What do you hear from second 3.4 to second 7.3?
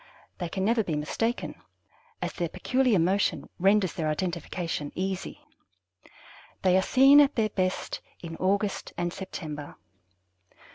renders their identification easy. They are seen